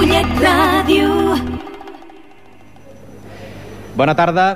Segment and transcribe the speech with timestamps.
[0.00, 1.08] Ripollet Ràdio.
[3.92, 4.46] Bona tarda,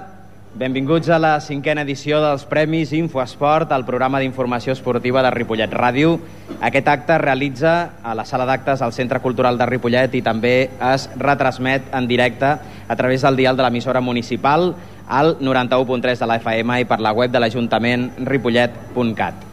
[0.56, 6.17] benvinguts a la cinquena edició dels Premis Infoesport, el programa d'informació esportiva de Ripollet Ràdio.
[6.65, 10.56] Aquest acte es realitza a la sala d'actes al Centre Cultural de Ripollet i també
[10.94, 12.56] es retransmet en directe
[12.88, 14.71] a través del dial de l'emissora municipal
[15.06, 19.44] al 91.3 de la FM i per la web de l'Ajuntament ripollet.cat.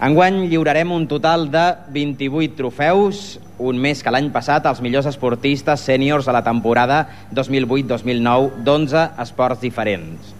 [0.00, 1.62] Enguany lliurarem un total de
[1.92, 7.02] 28 trofeus, un més que l'any passat, als millors esportistes sèniors de la temporada
[7.36, 10.32] 2008-2009 d'11 esports diferents.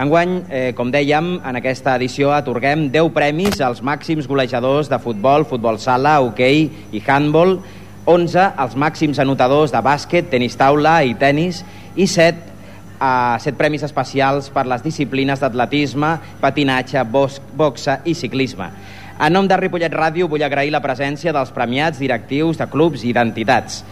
[0.00, 5.44] Enguany, eh, com dèiem, en aquesta edició atorguem 10 premis als màxims golejadors de futbol,
[5.44, 7.58] futbol sala, hoquei i handball,
[8.06, 11.66] 11 als màxims anotadors de bàsquet, tenis taula i tennis
[11.96, 12.55] i 7
[13.00, 18.70] a set premis especials per les disciplines d'atletisme, patinatge, boxa i ciclisme.
[19.16, 23.14] En nom de Ripollet Ràdio vull agrair la presència dels premiats, directius de clubs i
[23.16, 23.82] d'entitats.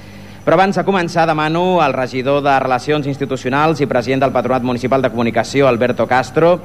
[0.45, 5.01] Però abans de començar demano al regidor de Relacions Institucionals i president del Patronat Municipal
[5.01, 6.59] de Comunicació, Alberto Castro,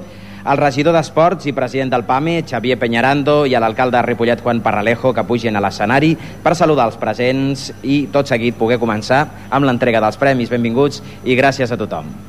[0.43, 4.59] al regidor d'Esports i president del PAME, Xavier Peñarando, i a l'alcalde de Ripollet, Juan
[4.59, 9.67] Parralejo, que pugin a l'escenari per saludar els presents i tot seguit poder començar amb
[9.67, 10.51] l'entrega dels premis.
[10.51, 12.28] Benvinguts i gràcies a tothom.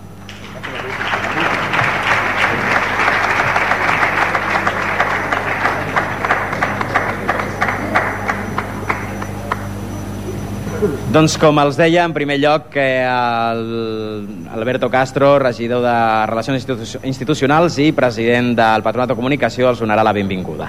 [11.11, 15.95] Doncs com els deia, en primer lloc, que el Alberto Castro, regidor de
[16.31, 20.69] Relacions Institu Institucionals i president del Patronat de Comunicació, els donarà la benvinguda.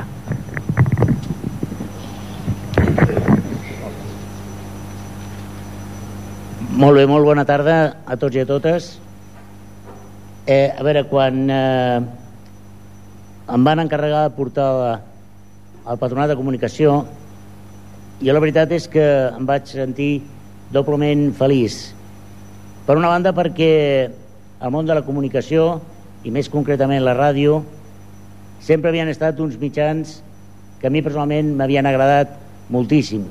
[6.74, 8.92] Molt bé, molt bona tarda a tots i a totes.
[10.50, 12.02] Eh, a veure, quan eh,
[13.46, 14.70] em van encarregar de portar
[15.86, 17.04] al Patronat de Comunicació,
[18.22, 20.22] jo la veritat és que em vaig sentir
[20.72, 21.92] doblement feliç.
[22.86, 23.72] Per una banda perquè
[24.62, 25.80] el món de la comunicació,
[26.22, 27.64] i més concretament la ràdio,
[28.62, 30.20] sempre havien estat uns mitjans
[30.82, 32.36] que a mi personalment m'havien agradat
[32.70, 33.24] moltíssim.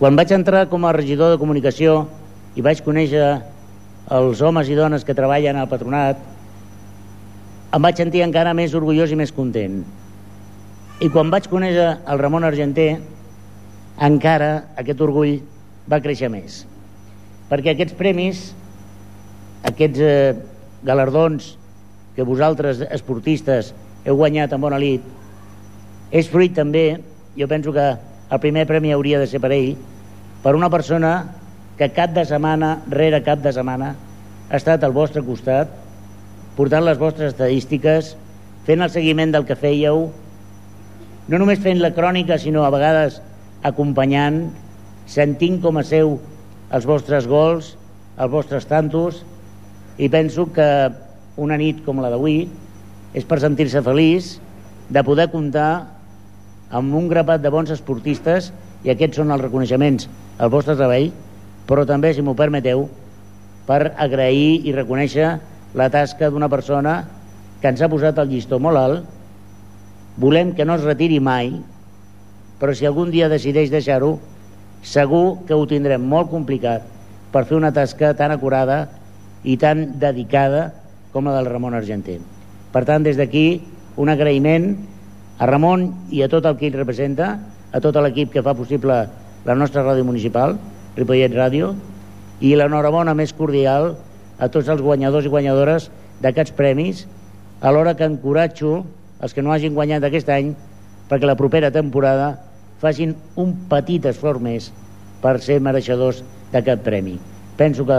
[0.00, 2.02] Quan vaig entrar com a regidor de comunicació
[2.56, 3.24] i vaig conèixer
[4.10, 6.20] els homes i dones que treballen al patronat,
[7.72, 9.80] em vaig sentir encara més orgullós i més content.
[11.00, 12.98] I quan vaig conèixer el Ramon Argenter,
[14.00, 14.50] encara
[14.80, 15.40] aquest orgull
[15.90, 16.64] va créixer més.
[17.50, 18.42] Perquè aquests premis,
[19.68, 20.34] aquests eh,
[20.86, 21.54] galardons
[22.16, 23.74] que vosaltres, esportistes,
[24.06, 25.04] heu guanyat en bona lit,
[26.10, 27.00] és fruit també,
[27.36, 27.90] jo penso que
[28.30, 29.74] el primer premi hauria de ser per ell,
[30.42, 31.12] per una persona
[31.76, 33.94] que cap de setmana, rere cap de setmana,
[34.50, 35.70] ha estat al vostre costat,
[36.56, 38.14] portant les vostres estadístiques,
[38.66, 40.08] fent el seguiment del que fèieu,
[41.30, 43.20] no només fent la crònica, sinó a vegades
[43.66, 44.46] acompanyant,
[45.10, 46.16] sentint com a seu
[46.70, 47.74] els vostres gols,
[48.16, 49.22] els vostres tantos,
[49.98, 50.66] i penso que
[51.40, 52.44] una nit com la d'avui
[53.16, 54.36] és per sentir-se feliç
[54.90, 55.86] de poder comptar
[56.70, 58.50] amb un grapat de bons esportistes
[58.84, 61.10] i aquests són els reconeixements al vostre treball,
[61.66, 62.86] però també, si m'ho permeteu,
[63.66, 65.34] per agrair i reconèixer
[65.78, 67.02] la tasca d'una persona
[67.60, 69.04] que ens ha posat el llistó molt alt,
[70.20, 71.52] volem que no es retiri mai,
[72.60, 74.18] però si algun dia decideix deixar-ho,
[74.84, 76.84] segur que ho tindrem molt complicat
[77.32, 78.82] per fer una tasca tan acurada
[79.44, 80.68] i tan dedicada
[81.12, 82.18] com la del Ramon Argenter.
[82.70, 83.62] Per tant, des d'aquí,
[83.96, 84.74] un agraïment
[85.40, 87.38] a Ramon i a tot el que ell representa,
[87.72, 88.98] a tot l'equip que fa possible
[89.46, 90.58] la nostra ràdio municipal,
[90.98, 91.72] Ripollet Ràdio,
[92.44, 93.94] i l'enhorabona més cordial
[94.40, 95.88] a tots els guanyadors i guanyadores
[96.20, 97.06] d'aquests premis,
[97.60, 98.82] alhora que encoratjo
[99.20, 100.54] els que no hagin guanyat aquest any
[101.08, 102.49] perquè la propera temporada
[102.80, 104.70] facin un petit esforç més
[105.20, 107.18] per ser mereixedors d'aquest premi.
[107.60, 107.98] Penso que,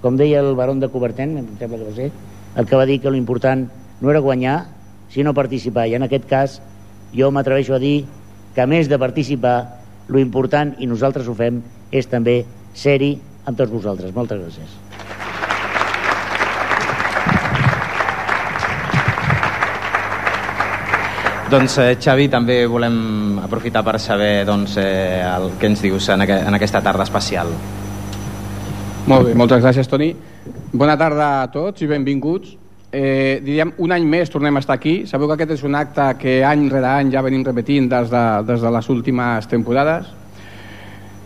[0.00, 2.10] com deia el baron de Coberten, em sembla que va ser,
[2.56, 3.66] el que va dir que l'important
[4.00, 4.64] no era guanyar,
[5.12, 5.86] sinó participar.
[5.88, 6.60] I en aquest cas
[7.14, 8.04] jo m'atreveixo a dir
[8.54, 9.58] que a més de participar,
[10.08, 11.62] lo important, i nosaltres ho fem,
[11.92, 12.42] és també
[12.74, 14.14] ser-hi amb tots vosaltres.
[14.16, 14.83] Moltes gràcies.
[21.50, 26.24] Doncs eh, Xavi, també volem aprofitar per saber doncs, eh, el que ens dius en,
[26.24, 27.52] aqu en aquesta tarda especial.
[29.06, 30.14] Molt bé, moltes gràcies Toni.
[30.72, 32.56] Bona tarda a tots i benvinguts.
[32.94, 35.02] Eh, diríem, un any més tornem a estar aquí.
[35.06, 38.26] Sabeu que aquest és un acte que any rere any ja venim repetint des de,
[38.48, 40.08] des de les últimes temporades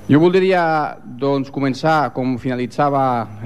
[0.09, 3.03] jo voldria doncs, començar com finalitzava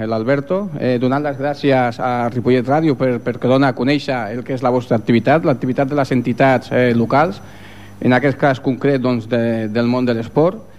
[0.07, 4.55] l'Alberto, eh, donant les gràcies a Ripollet Ràdio per, perquè dona a conèixer el que
[4.55, 7.41] és la vostra activitat, l'activitat de les entitats eh, locals,
[7.99, 10.69] en aquest cas concret doncs, de, del món de l'esport.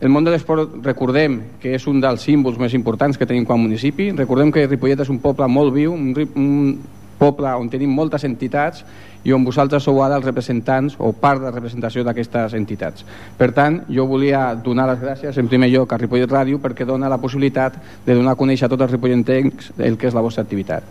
[0.00, 3.54] el món de l'esport recordem que és un dels símbols més importants que tenim com
[3.54, 4.10] a municipi.
[4.12, 6.78] Recordem que Ripollet és un poble molt viu, un, un
[7.18, 8.84] poble on tenim moltes entitats
[9.26, 13.02] i on vosaltres sou ara els representants o part de representació d'aquestes entitats.
[13.38, 17.10] Per tant, jo volia donar les gràcies en primer lloc a Ripollet Ràdio perquè dona
[17.10, 20.46] la possibilitat de donar a conèixer a tots els ripollentencs el que és la vostra
[20.46, 20.86] activitat.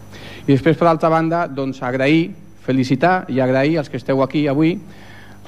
[0.45, 2.33] I després, per altra banda, doncs agrair,
[2.65, 4.75] felicitar i agrair als que esteu aquí avui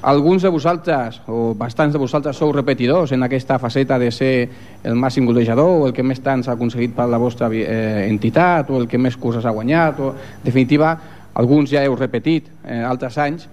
[0.01, 4.49] alguns de vosaltres, o bastants de vosaltres, sou repetidors en aquesta faceta de ser
[4.83, 8.69] el màxim golejador o el que més tants ha aconseguit per la vostra eh, entitat
[8.69, 9.99] o el que més curses ha guanyat.
[9.99, 10.93] O, en definitiva,
[11.33, 13.47] alguns ja heu repetit en eh, altres anys,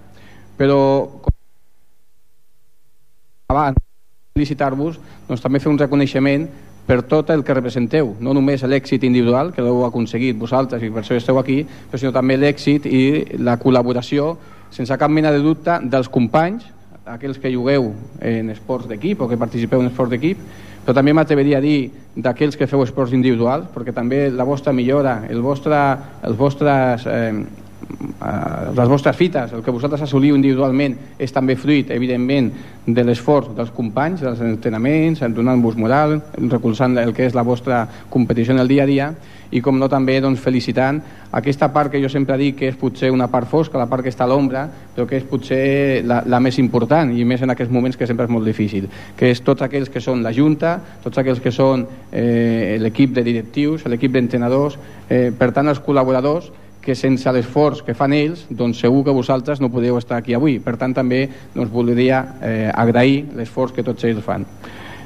[0.57, 0.79] però
[3.49, 3.81] abans
[4.35, 6.47] felicitar-vos, doncs també fer un reconeixement
[6.85, 11.01] per tot el que representeu, no només l'èxit individual, que l'heu aconseguit vosaltres i per
[11.01, 14.35] això esteu aquí, però sinó també l'èxit i la col·laboració
[14.75, 16.65] sense cap mena de dubte, dels companys,
[17.07, 20.41] aquells que jugueu en esports d'equip o que participeu en esports d'equip,
[20.85, 25.21] però també m'atreveria a dir d'aquells que feu esports individuals, perquè també la vostra millora,
[25.29, 25.79] el vostre,
[26.27, 27.45] els vostres, eh,
[28.75, 32.49] les vostres fites, el que vosaltres assoliu individualment és també fruit, evidentment,
[32.85, 36.19] de l'esforç dels companys, dels entrenaments, donant-vos moral,
[36.49, 39.09] recolzant el que és la vostra competició en el dia a dia,
[39.51, 40.97] i com no també doncs, felicitant
[41.35, 44.11] aquesta part que jo sempre dic que és potser una part fosca, la part que
[44.11, 47.73] està a l'ombra, però que és potser la, la més important i més en aquests
[47.73, 51.21] moments que sempre és molt difícil, que és tots aquells que són la Junta, tots
[51.21, 54.79] aquells que són eh, l'equip de directius, l'equip d'entrenadors,
[55.09, 56.51] eh, per tant els col·laboradors
[56.85, 60.59] que sense l'esforç que fan ells, doncs segur que vosaltres no podeu estar aquí avui.
[60.61, 64.45] Per tant, també doncs, voldria eh, agrair l'esforç que tots ells fan.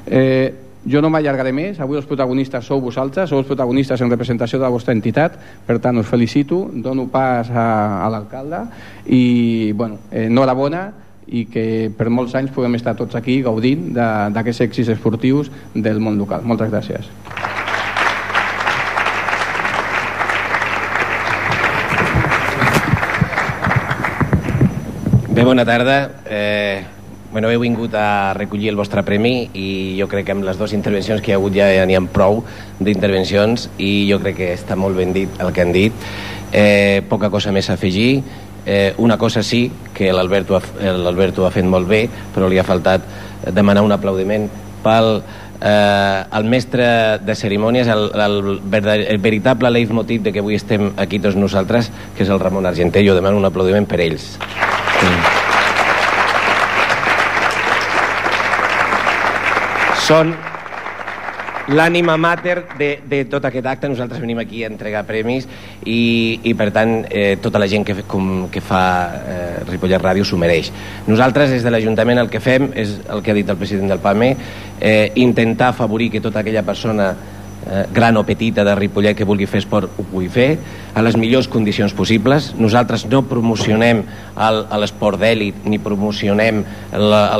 [0.06, 0.52] Eh,
[0.88, 4.64] jo no m'allargaré més, avui els protagonistes sou vosaltres, sou els protagonistes en representació de
[4.64, 5.36] la vostra entitat,
[5.66, 7.66] per tant us felicito, dono pas a,
[8.06, 8.64] a l'alcalde
[9.06, 10.86] i, bueno, eh, enhorabona
[11.30, 11.64] i que
[11.96, 16.42] per molts anys puguem estar tots aquí gaudint d'aquests èxits esportius del món local.
[16.48, 17.12] Moltes gràcies.
[25.40, 26.20] Bé, bona tarda.
[26.26, 26.84] Eh,
[27.32, 30.72] Bueno, heu vingut a recollir el vostre premi i jo crec que amb les dues
[30.74, 32.42] intervencions que hi ha hagut ja n'hi ha prou
[32.82, 35.94] d'intervencions i jo crec que està molt ben dit el que han dit.
[36.52, 38.24] Eh, poca cosa més a afegir.
[38.66, 39.62] Eh, una cosa sí,
[39.94, 42.02] que l'Albert ho, ho ha fet molt bé,
[42.34, 43.06] però li ha faltat
[43.48, 44.50] demanar un aplaudiment
[44.84, 45.22] pel
[45.62, 48.58] eh, el mestre de cerimònies, el, el,
[49.06, 53.06] el veritable leitmotiv de que avui estem aquí tots nosaltres, que és el Ramon Argenter.
[53.06, 54.34] Jo demano un aplaudiment per ells.
[54.36, 54.59] Mm.
[60.10, 60.32] Són
[61.70, 63.88] l'ànima mater de, de tot aquest acte.
[63.92, 65.46] Nosaltres venim aquí a entregar premis
[65.86, 68.82] i, i per tant, eh, tota la gent que, com, que fa
[69.20, 70.72] eh, Ripollet Ràdio s'ho mereix.
[71.06, 74.02] Nosaltres, des de l'Ajuntament, el que fem és el que ha dit el president del
[74.02, 74.32] PAME,
[74.80, 77.12] eh, intentar afavorir que tota aquella persona
[77.66, 80.48] eh, gran o petita de Ripollet que vulgui fer esport ho pugui fer
[80.94, 82.52] a les millors condicions possibles.
[82.58, 84.04] Nosaltres no promocionem
[84.80, 86.62] l'esport d'èlit ni promocionem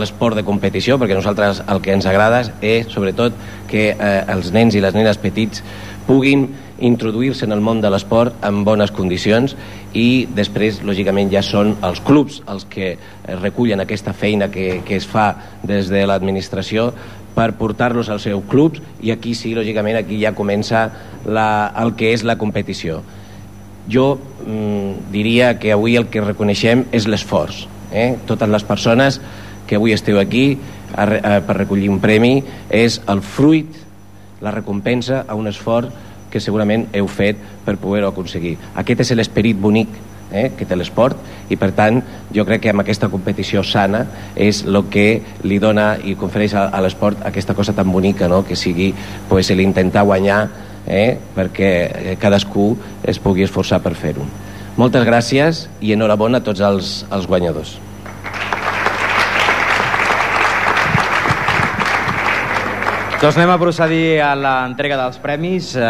[0.00, 3.36] l'esport de competició perquè nosaltres el que ens agrada és sobretot
[3.70, 5.64] que eh, els nens i les nenes petits
[6.06, 6.48] puguin
[6.80, 9.54] introduir-se en el món de l'esport en bones condicions
[9.94, 12.94] i després, lògicament, ja són els clubs els que
[13.42, 15.34] recullen aquesta feina que, que es fa
[15.66, 16.90] des de l'administració
[17.34, 20.88] per portar-los als seus clubs i aquí sí, lògicament, aquí ja comença
[21.26, 23.00] la, el que és la competició.
[23.90, 27.66] Jo mm, diria que avui el que reconeixem és l'esforç.
[27.92, 28.16] Eh?
[28.26, 29.20] Totes les persones
[29.66, 30.58] que avui esteu aquí
[30.94, 32.40] a, a, per recollir un premi
[32.70, 33.70] és el fruit,
[34.40, 35.90] la recompensa a un esforç
[36.30, 38.56] que segurament heu fet per poder-ho aconseguir.
[38.78, 39.90] Aquest és l'esperit bonic
[40.30, 41.18] eh, que té l'esport
[41.50, 42.00] i per tant
[42.34, 44.04] jo crec que amb aquesta competició sana
[44.34, 45.06] és el que
[45.42, 48.44] li dona i confereix a, a l'esport aquesta cosa tan bonica no?
[48.46, 48.92] que sigui
[49.28, 50.40] pues, l'intentar guanyar
[50.86, 54.24] eh, perquè cadascú es pugui esforçar per fer-ho.
[54.80, 57.76] Moltes gràcies i enhorabona a tots els, els guanyadors.
[63.20, 65.74] Doncs anem a procedir a l'entrega dels premis.
[65.76, 65.82] Eh,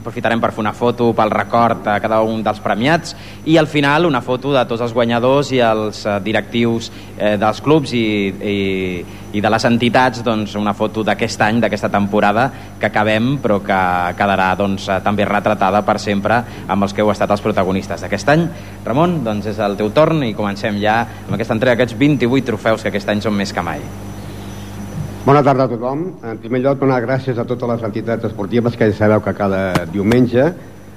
[0.00, 3.14] aprofitarem per fer una foto pel record a cada un dels premiats
[3.48, 7.62] i al final una foto de tots els guanyadors i els eh, directius eh, dels
[7.64, 8.02] clubs i,
[8.36, 8.58] i,
[9.32, 13.80] i de les entitats, doncs, una foto d'aquest any, d'aquesta temporada que acabem però que
[14.20, 18.36] quedarà doncs, eh, també retratada per sempre amb els que heu estat els protagonistes d'aquest
[18.36, 18.46] any.
[18.84, 22.84] Ramon, doncs és el teu torn i comencem ja amb aquesta entrega, aquests 28 trofeus
[22.84, 24.09] que aquest any són més que mai.
[25.20, 26.14] Bona tarda a tothom.
[26.24, 29.84] En primer lloc, donar gràcies a totes les entitats esportives que ja sabeu que cada
[29.92, 30.46] diumenge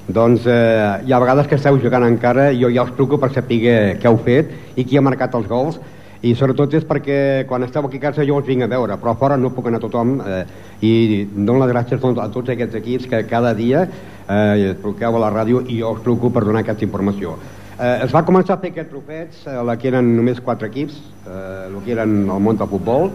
[0.08, 3.34] doncs eh, hi ha vegades que esteu jugant encara i jo ja us truco per
[3.36, 3.58] saber
[4.00, 5.82] què heu fet i qui ha marcat els gols
[6.24, 7.18] i sobretot és perquè
[7.50, 9.84] quan esteu aquí a casa jo us vinc a veure, però fora no puc anar
[9.84, 10.40] a tothom eh,
[10.80, 10.94] i
[11.36, 15.36] dono les gràcies doncs, a tots aquests equips que cada dia eh, truqueu a la
[15.36, 17.36] ràdio i jo us truco per donar aquesta informació.
[17.76, 21.00] Eh, es va començar a fer aquests trofets, eh, la que eren només quatre equips,
[21.28, 23.12] eh, el que eren el món del futbol,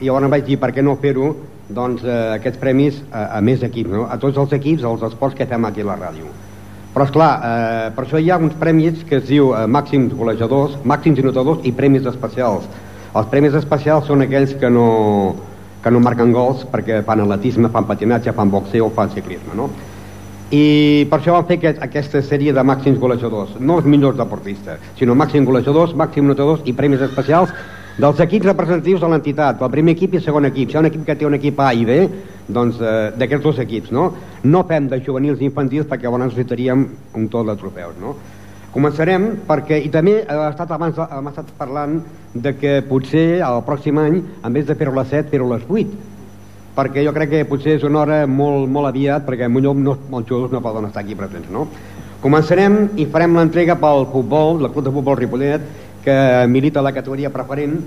[0.00, 1.34] i llavors vaig dir per què no fer-ho
[1.70, 4.06] doncs, eh, aquests premis a, a més equips, no?
[4.10, 6.30] a tots els equips, els esports que fem aquí a la ràdio.
[6.90, 10.14] Però, és clar, eh, per això hi ha uns premis que es diu eh, màxims
[10.16, 12.66] golejadors, màxims anotadors i premis especials.
[13.14, 14.88] Els premis especials són aquells que no,
[15.84, 19.70] que no marquen gols perquè fan atletisme, fan patinatge, fan boxeo fan ciclisme, no?
[20.50, 24.82] I per això vam fer aquest, aquesta sèrie de màxims golejadors, no els millors deportistes,
[24.98, 27.54] sinó màxims golejadors, màxims notadors i premis especials
[27.98, 30.70] dels equips representatius de l'entitat, el primer equip i el segon equip.
[30.70, 31.96] Si hi ha un equip que té un equip A i B,
[32.50, 34.10] doncs eh, d'aquests dos equips, no?
[34.44, 38.14] No fem de juvenils i infantils perquè llavors necessitaríem un tot de trofeus, no?
[38.70, 41.96] Començarem perquè, i també ha estat abans, hem estat parlant
[42.34, 45.56] de que potser el pròxim any, en vez de fer-ho a les 7, fer-ho a
[45.56, 45.96] les 8,
[46.76, 50.28] perquè jo crec que potser és una hora molt, molt aviat perquè millor no, els
[50.28, 51.66] jugadors no poden estar aquí presents, no?
[52.22, 55.62] Començarem i farem l'entrega pel futbol, el Club de Futbol Ripollet,
[56.04, 57.80] que milita a la categoria preferent,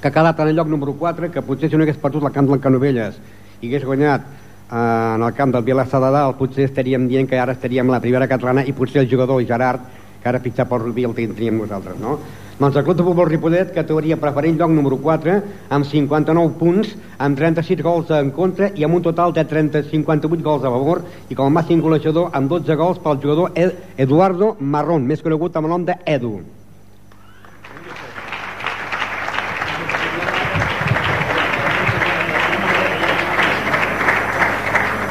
[0.00, 2.34] que ha quedat en el lloc número 4, que potser si no hagués perdut el
[2.34, 3.18] camp del Canovelles
[3.62, 7.38] i hagués guanyat eh, en el camp del Vilassar de Dalt, potser estaríem dient que
[7.38, 9.82] ara estaríem a la primera catalana i potser el jugador Gerard,
[10.22, 12.18] que ara pitjat pel Rubí el tindríem nosaltres, no?
[12.58, 15.34] Doncs el Club de Futbol Ripollet, categoria preferent, lloc número 4,
[15.74, 20.46] amb 59 punts, amb 36 gols en contra i amb un total de 30, 58
[20.46, 23.54] gols a favor i com a màxim golejador amb 12 gols pel jugador
[23.98, 26.36] Eduardo Marrón, més conegut amb el nom d'Edu.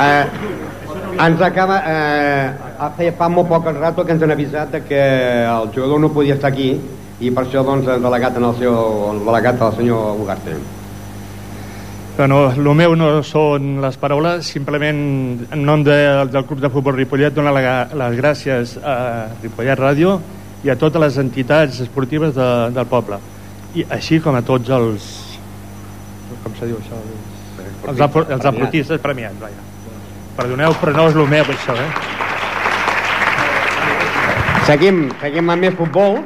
[0.01, 0.25] Eh,
[1.27, 1.81] ens acaba...
[1.86, 2.50] Eh,
[2.98, 5.01] feia fa molt poc rato que ens han avisat de que
[5.46, 6.74] el jugador no podia estar aquí
[7.22, 8.75] i per això doncs el delegat en el seu
[9.12, 10.55] el delegat el senyor Ugarte.
[12.17, 14.98] Bueno, el meu no són les paraules, simplement
[15.46, 15.96] en nom de,
[16.34, 18.96] del Club de Futbol Ripollet donar les gràcies a
[19.41, 20.17] Ripollet Ràdio
[20.65, 23.22] i a totes les entitats esportives de, del poble
[23.77, 25.10] i així com a tots els
[26.43, 29.71] com se diu això els, els, els aportistes premiats, vaja.
[30.38, 31.89] Perdoneu, però no és el meu, això, eh?
[34.67, 36.21] Seguim, seguim amb més futbol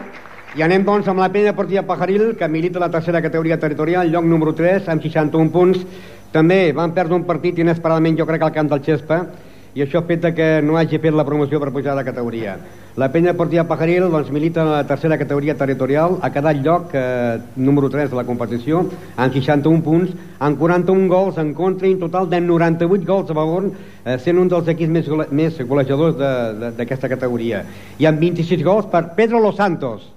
[0.55, 4.27] i anem, doncs, amb la penya deportiva Pajaril, que milita la tercera categoria territorial, lloc
[4.29, 5.81] número 3, amb 61 punts.
[6.31, 9.21] També van perdre un partit inesperadament, jo crec, al camp del Xespa,
[9.75, 12.55] i això fet que no hagi fet la promoció per pujar de categoria.
[12.96, 17.41] La penya deportiva Pajaril doncs, milita en la tercera categoria territorial, ha quedat lloc eh,
[17.58, 18.86] número 3 de la competició,
[19.17, 23.36] amb 61 punts, amb 41 gols en contra i un total de 98 gols a
[23.36, 23.67] favor,
[24.05, 26.15] eh, sent un dels equips més, més golejadors
[26.79, 27.65] d'aquesta categoria.
[28.00, 30.14] I amb 26 gols per Pedro Los Santos,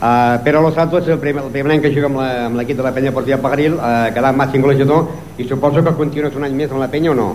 [0.00, 2.84] Uh, Pere Los Santos és el primer, el primer any que juga amb l'equip de
[2.86, 6.70] la penya Portilla Pagaril, uh, quedant màxim golejador, i suposo que continues un any més
[6.72, 7.26] amb la penya o no?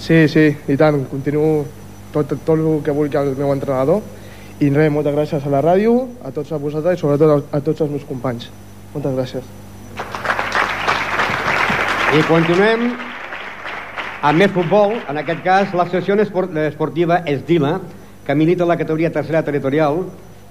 [0.00, 1.66] Sí, sí, i tant, continuo
[2.14, 4.00] tot, tot el que vulgui el meu entrenador,
[4.56, 5.92] i res, moltes gràcies a la ràdio,
[6.24, 8.48] a tots a vosaltres i sobretot a, a tots els meus companys.
[8.94, 9.52] Moltes gràcies.
[12.16, 12.88] I continuem
[14.24, 16.16] amb més futbol, en aquest cas l'associació
[16.64, 17.76] esportiva Esdila,
[18.24, 20.06] que milita la categoria tercera territorial,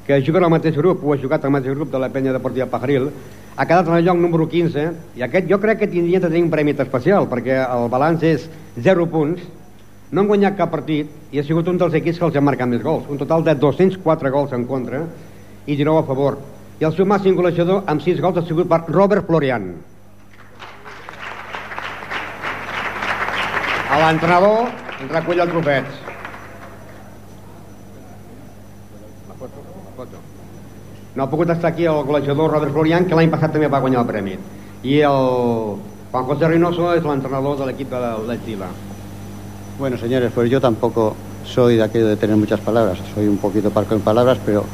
[0.09, 2.65] que juga al mateix grup, o ha jugat al mateix grup de la penya deportiva
[2.65, 3.11] Pajaril,
[3.55, 4.85] ha quedat en el lloc número 15,
[5.19, 8.47] i aquest jo crec que tindria de tenir un premi especial, perquè el balanç és
[8.81, 9.43] 0 punts,
[10.09, 12.73] no han guanyat cap partit, i ha sigut un dels equips que els ha marcat
[12.73, 15.05] més gols, un total de 204 gols en contra
[15.67, 16.41] i 19 a favor.
[16.81, 19.75] I el seu màxim golejador amb 6 gols ha sigut per Robert Florian.
[23.93, 24.73] L'entrenador
[25.13, 26.08] recull els trofets.
[31.15, 34.03] No ha pogut estar aquí el golejador Robert Florian, que l'any passat també va guanyar
[34.03, 34.35] el premi.
[34.83, 35.79] I el
[36.11, 38.65] Juan José Reynoso es el entrenador del equipo de Chile.
[39.79, 42.99] Bueno, señores, pues yo tampoco soy de aquello de tener muchas palabras.
[43.15, 44.65] Soy un poquito parco en palabras, pero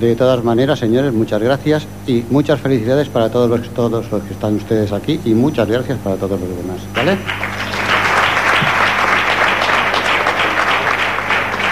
[0.00, 4.32] de todas maneras, señores, muchas gracias y muchas felicidades para todos los, todos los que
[4.32, 6.78] están ustedes aquí y muchas gracias para todos los demás.
[6.94, 7.16] ¿Vale?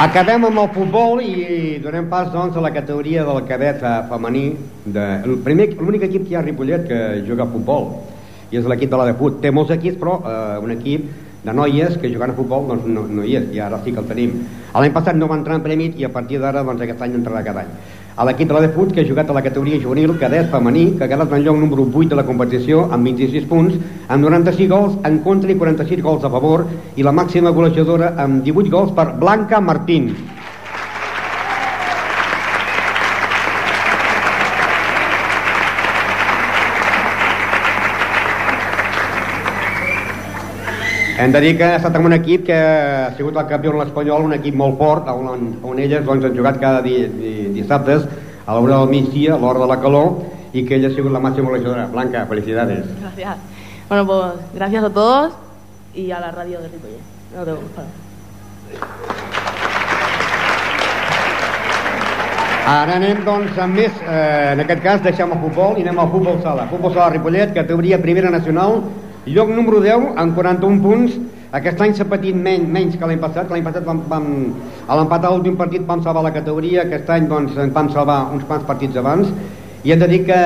[0.01, 4.45] Acabem amb el futbol i donem pas doncs, a la categoria del cadet femení.
[4.95, 5.03] De...
[5.45, 7.91] L'únic equip que hi ha a Ripollet que juga a futbol
[8.49, 9.37] i és l'equip de la de Put.
[9.43, 11.05] Té molts equips, però eh, un equip
[11.45, 14.01] de noies que jugant a futbol doncs, no, no hi és, i ara sí que
[14.01, 14.39] el tenim.
[14.73, 17.45] L'any passat no va entrar en premi i a partir d'ara doncs, aquest any entrarà
[17.45, 17.77] cada any.
[18.17, 21.33] A l'equip Fut, que ha jugat a la categoria juvenil cadet femení, que ha quedat
[21.33, 25.51] en lloc número 8 de la competició amb 26 punts, amb 96 gols en contra
[25.51, 30.15] i 46 gols a favor, i la màxima golejadora amb 18 gols per Blanca Martín.
[41.21, 43.83] Hem de dir que ha estat amb un equip que ha sigut el campió en
[43.83, 47.33] l'Espanyol, un equip molt fort, on, on elles doncs, han jugat cada di, di,
[47.71, 48.09] dissabtes
[48.47, 50.23] a l'hora del migdia, a l'hora de la calor,
[50.53, 51.87] y que ella ha sido la máxima golejadora.
[51.87, 52.85] Blanca, felicidades.
[53.01, 53.37] Gracias.
[53.89, 54.25] Bueno, pues
[54.55, 55.33] gracias a todos
[55.95, 57.01] y a la radio de Ripollet.
[57.37, 57.61] No tengo.
[62.67, 63.95] Ara anem, doncs, amb més...
[64.07, 66.69] Eh, en aquest cas, deixem el futbol i anem al futbol sala.
[66.71, 68.83] Futbol sala Ripollet, categoria primera nacional,
[69.27, 71.17] lloc número 10, amb 41 punts.
[71.51, 73.49] Aquest any s'ha patit menys, menys que l'any passat.
[73.51, 74.27] L'any passat vam, vam,
[74.87, 76.85] a l'empatar l'últim partit vam salvar la categoria.
[76.85, 79.33] Aquest any doncs, vam salvar uns quants partits abans.
[79.83, 80.39] I hem de dir que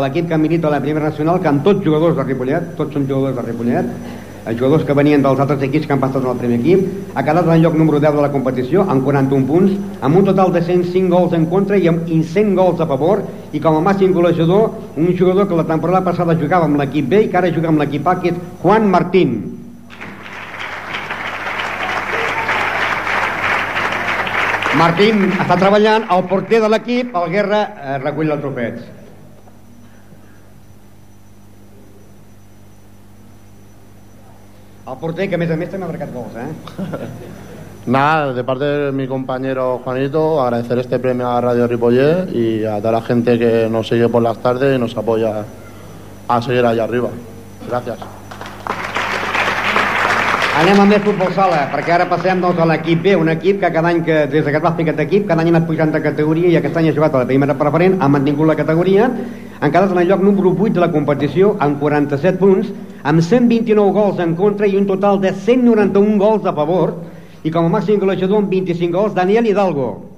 [0.00, 3.04] l'equip que milita a la primera nacional, que amb tots jugadors de Ripollet, tots són
[3.10, 3.92] jugadors de Ripollet,
[4.46, 7.44] els jugadors que venien dels altres equips que han passat al primer equip, ha quedat
[7.44, 11.12] en lloc número 10 de la competició, amb 41 punts, amb un total de 105
[11.12, 15.12] gols en contra i amb 100 gols a favor, i com a màxim golejador, un
[15.12, 18.08] jugador que la temporada passada jugava amb l'equip B i que ara juga amb l'equip
[18.08, 19.59] A, que és Juan Martín.
[24.78, 28.88] Martín està treballant, el porter de l'equip, el Guerra, eh, recull els trofets.
[34.90, 36.48] El porter, que a més a més també ha marcat gols, eh?
[37.86, 42.76] Nada, de parte de mi compañero Juanito, agradecer este premio a Radio Ripollet y a
[42.78, 45.44] toda la gente que nos sigue por las tardes y nos apoya
[46.28, 47.08] a seguir allá arriba.
[47.68, 48.19] Gracias.
[50.60, 53.70] Anem amb més futbol sala, perquè ara passem doncs, a l'equip B, un equip que
[53.72, 55.94] cada any, que, des que es va fer aquest equip, cada any ha anat pujant
[55.94, 59.06] de categoria i aquest any ha jugat a la primera preferent, ha mantingut la categoria,
[59.08, 62.68] han quedat en el lloc número 8 de la competició amb 47 punts,
[63.00, 66.92] amb 129 gols en contra i un total de 191 gols a favor,
[67.40, 70.09] i com a màxim golejador amb 25 gols, Daniel Hidalgo.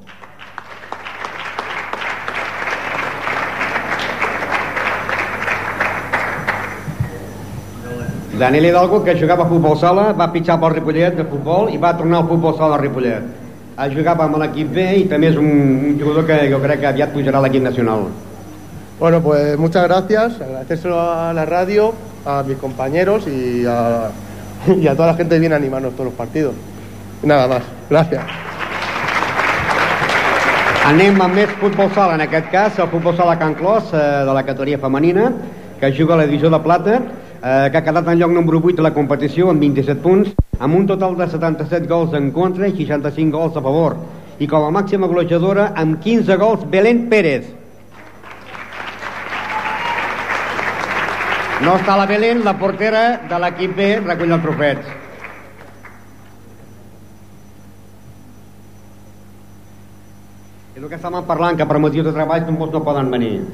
[8.38, 11.92] Daniel Hidalgo, que jugava a futbol sala, va pitjar pel Ripollet de futbol i va
[11.96, 13.26] tornar al futbol sala al Ripollet.
[13.76, 15.50] Ha jugava amb l'equip B i també és un,
[15.90, 18.06] un jugador que jo crec que aviat pujarà a l'equip nacional.
[18.98, 20.40] Bueno, pues muchas gracias.
[20.40, 21.92] Agradecérselo a la radio,
[22.24, 24.10] a mis compañeros y a,
[24.68, 26.54] y a toda la gente que viene a animarnos todos los partidos.
[27.22, 27.62] Nada más.
[27.90, 28.24] Gracias.
[30.82, 34.32] Anem amb més futbol sala, en aquest cas, el futbol sala Can Clos, eh, de
[34.34, 35.28] la categoria femenina,
[35.78, 36.96] que juga a la divisió de plata,
[37.42, 40.76] eh, que ha quedat en lloc número 8 de la competició amb 27 punts, amb
[40.78, 43.98] un total de 77 gols en contra i 65 gols a favor.
[44.38, 47.50] I com a màxima golejadora, amb 15 gols, Belén Pérez.
[51.62, 54.98] No està la Belén, la portera de l'equip B, recull trofets.
[60.72, 63.44] És el que estàvem parlant, que per motius de treball no poden venir.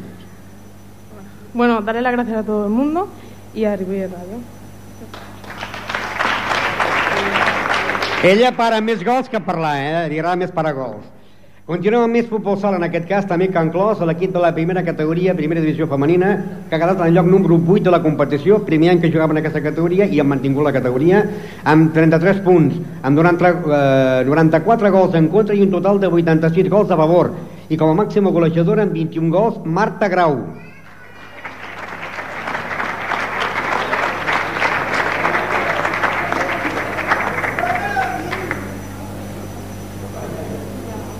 [1.52, 3.08] Bueno, daré las gracias a todo el mundo
[3.54, 4.38] y a Ripollet Radio.
[8.22, 10.08] Ella para més gols que parlar, eh?
[10.10, 11.06] Li agrada més parar gols.
[11.68, 14.80] Continuem amb més futbol sala, en aquest cas també Can Clos, l'equip de la primera
[14.82, 16.30] categoria, primera divisió femenina,
[16.66, 19.36] que ha quedat en el lloc número 8 de la competició, primer any que jugava
[19.36, 21.20] en aquesta categoria i han mantingut la categoria,
[21.68, 26.70] amb 33 punts, amb 90, eh, 94 gols en contra i un total de 86
[26.72, 27.34] gols a favor.
[27.68, 30.40] I com a màxima golejadora amb 21 gols, Marta Grau.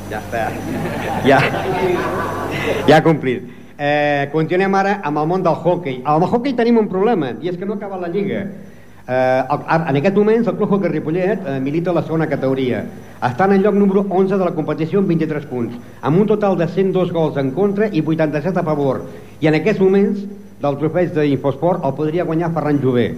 [0.08, 0.46] Ja està.
[1.26, 1.38] Ja,
[2.88, 3.44] ja complit.
[3.78, 6.00] Eh, continuem ara amb el món del hockey.
[6.04, 8.46] Amb el hockey tenim un problema, i és que no acaba la lliga.
[9.08, 9.42] Eh,
[9.88, 12.82] en aquest moments el Club Hockey Ripollet eh, milita la segona categoria.
[13.24, 16.58] Està en el lloc número 11 de la competició amb 23 punts, amb un total
[16.58, 19.00] de 102 gols en contra i 87 a favor.
[19.40, 20.26] I en aquests moments,
[20.60, 23.08] del trofeig d'Infosport, el podria guanyar Ferran Jové.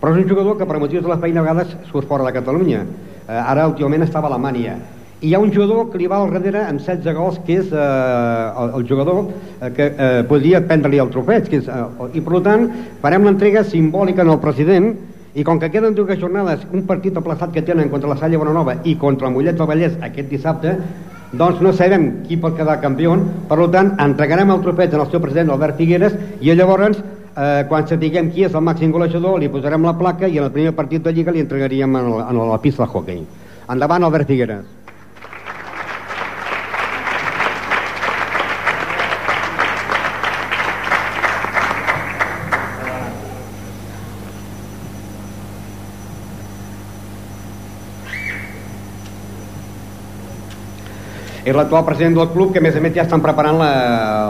[0.00, 2.34] Però és un jugador que per motius de la feina a vegades surt fora de
[2.36, 2.82] Catalunya.
[2.82, 4.76] Eh, ara últimament estava a Alemanya.
[5.22, 7.68] I hi ha un jugador que li va al darrere amb 16 gols, que és
[7.70, 11.46] eh, el, el jugador eh, que eh, podria prendre-li el trofeig.
[11.46, 12.66] Que és, eh, I per tant,
[13.04, 14.90] farem l'entrega simbòlica al president
[15.38, 18.80] i com que queden dues jornades, un partit aplaçat que tenen contra la Salle Bonanova
[18.84, 20.74] i contra el Mollet del Vallès aquest dissabte,
[21.32, 23.14] doncs no sabem qui pot quedar campió,
[23.48, 28.28] per tant, entregarem el trofeig al seu president Albert Figueres i llavors eh, quan sapiguem
[28.34, 31.14] qui és el màxim golejador, li posarem la placa i en el primer partit de
[31.14, 33.26] Lliga li entregaríem en, el, en la pista de hockey.
[33.72, 34.81] Endavant, Albert Figueres.
[51.42, 53.70] És l'actual president del club que a més a més ja estan preparant la,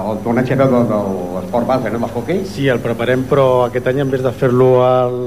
[0.09, 1.01] el torneig de, de, de
[1.35, 2.01] l'esport base, no?
[2.01, 2.39] del.
[2.49, 5.19] Sí, el preparem, però aquest any en vez de fer-lo al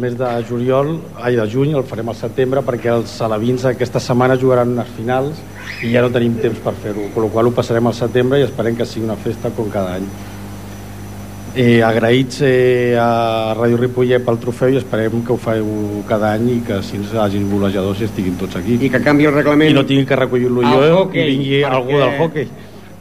[0.00, 4.38] mes de juliol, ai, de juny, el farem al setembre perquè els alevins aquesta setmana
[4.40, 5.42] jugaran unes finals
[5.84, 8.48] i ja no tenim temps per fer-ho, per la qual ho passarem al setembre i
[8.48, 10.08] esperem que sigui una festa com cada any.
[11.54, 15.68] Eh, agraïts eh, a Ràdio Ripollet pel trofeu i esperem que ho feu
[16.08, 18.74] cada any i que si ens hagin golejadors i estiguin tots aquí.
[18.82, 19.70] I que canvi el reglament.
[19.70, 22.48] I no tinguin que recollir-lo jo hockey, i vingui algú del hockey.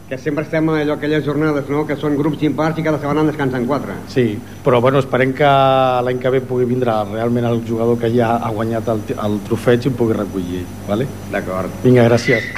[0.06, 3.24] Que sempre estem a allò, aquelles jornades, no?, que són grups impars i cada setmana
[3.24, 3.96] en descansen quatre.
[4.14, 4.28] Sí,
[4.62, 5.50] però bueno, esperem que
[6.06, 9.88] l'any que ve pugui vindre realment el jugador que ja ha guanyat el, el trofeig
[9.88, 10.62] i ho pugui recollir,
[10.92, 11.10] vale?
[11.34, 11.82] D'acord.
[11.88, 12.54] Vinga, gràcies.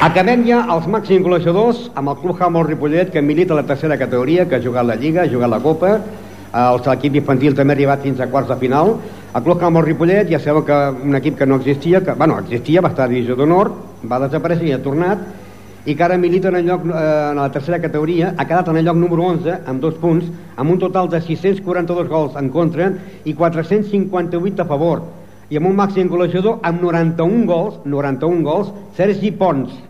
[0.00, 4.46] Acabem ja els màxims golejadors amb el Club Hamol Ripollet, que milita la tercera categoria,
[4.48, 5.90] que ha jugat la Lliga, ha jugat la Copa,
[6.86, 8.94] l'equip infantil també ha arribat fins a quarts de final.
[9.36, 12.80] El Club Hamol Ripollet, ja sabeu que un equip que no existia, que, bueno, existia,
[12.80, 13.70] va estar a divisió d'honor,
[14.08, 15.26] va desaparèixer i ha tornat,
[15.84, 18.80] i que ara milita en, el lloc, eh, en la tercera categoria, ha quedat en
[18.80, 22.88] el lloc número 11, amb dos punts, amb un total de 642 gols en contra
[23.26, 25.04] i 458 a favor,
[25.50, 29.89] i amb un màxim golejador amb 91 gols, 91 gols, Sergi Pons,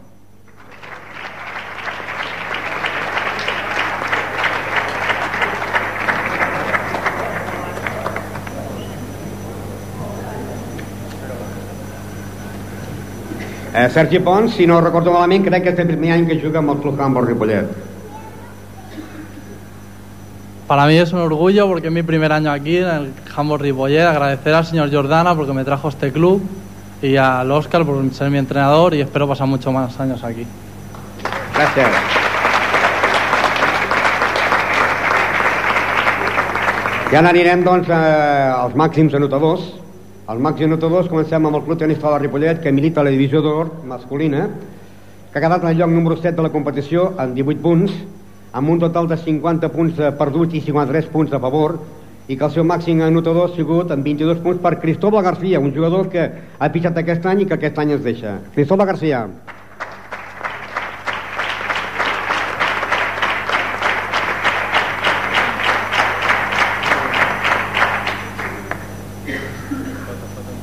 [13.81, 16.59] Eh, Sergi Pons, si no recordo malament, crec que és el primer any que juga
[16.61, 17.71] amb el Club Handball Ripollet.
[20.67, 24.05] Para mí es un orgullo porque es mi primer año aquí en el Handball Ripollet.
[24.05, 26.43] Agradecer al señor Jordana porque me trajo este club
[27.01, 30.47] y al Oscar por ser mi entrenador y espero pasar muchos más años aquí.
[31.55, 31.89] Gràcies.
[37.11, 39.65] I ara anirem, doncs, eh, als màxims anotadors.
[40.31, 43.11] Els màxims anotadors comencem amb el Club Tenista de la Ripollet, que milita a la
[43.11, 44.45] divisió d'or masculina,
[45.33, 47.97] que ha quedat en el lloc número 7 de la competició amb 18 punts,
[48.53, 51.81] amb un total de 50 punts eh, perduts i 53 punts a favor,
[52.31, 55.75] i que el seu màxim anotador ha sigut amb 22 punts per Cristóbal García, un
[55.75, 58.39] jugador que ha pitjat aquest any i que aquest any es deixa.
[58.55, 59.27] Cristóbal García.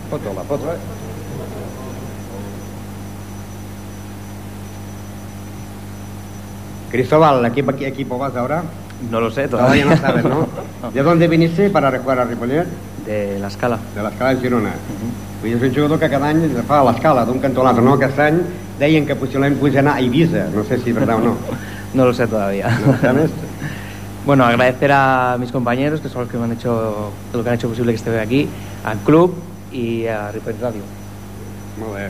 [0.10, 0.78] Foto, la foto, eh?
[6.92, 8.64] Cristóbal, ¿equipo, qué equipo vas ahora?
[9.12, 9.96] No lo sé Todavía todavía.
[9.96, 10.48] no sabes, ¿no?
[10.94, 12.66] ¿De dónde viniste para jugar a Ripollet?
[13.06, 13.78] De la escala.
[13.96, 14.72] De l'escala de Girona.
[15.42, 17.94] Vull dir, és un jugador que cada any fa l'escala d'un cantó a l'altre, no?
[17.94, 18.40] Aquest any
[18.80, 21.36] deien que possiblement podia anar a Ibiza, no sé si és verdad o no.
[21.94, 22.68] No lo sé todavía.
[22.86, 23.32] No, ¿sabes?
[24.26, 27.56] Bueno, agradecer a mis compañeros, que son los que me han hecho, lo que han
[27.56, 28.50] hecho posible que esté aquí,
[28.84, 29.34] al club
[29.72, 30.82] y a Ripollet Radio.
[31.80, 32.10] Molt bé.